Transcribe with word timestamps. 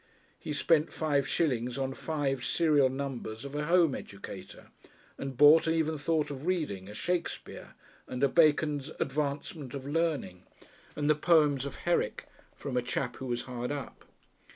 He 0.39 0.51
spent 0.51 0.91
five 0.91 1.27
shillings 1.27 1.77
on 1.77 1.93
five 1.93 2.43
serial 2.43 2.89
numbers 2.89 3.45
of 3.45 3.53
a 3.53 3.65
Home 3.65 3.93
Educator, 3.93 4.71
and 5.15 5.37
bought 5.37 5.67
(and 5.67 5.75
even 5.75 5.99
thought 5.99 6.31
of 6.31 6.47
reading) 6.47 6.89
a 6.89 6.95
Shakespeare 6.95 7.75
and 8.07 8.23
a 8.23 8.27
Bacon's 8.27 8.89
"Advancement 8.99 9.75
of 9.75 9.85
Learning" 9.85 10.41
and 10.95 11.07
the 11.07 11.13
poems 11.13 11.65
of 11.65 11.75
Herrick 11.85 12.25
from 12.55 12.77
a 12.77 12.81
chap 12.81 13.17
who 13.17 13.27
was 13.27 13.43
hard 13.43 13.71
up. 13.71 14.05